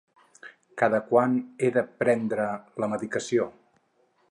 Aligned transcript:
Cada 0.81 1.01
quant 1.09 1.35
he 1.59 1.69
de 1.77 1.85
prendre 2.01 2.49
la 2.85 2.91
medicació? 2.95 3.49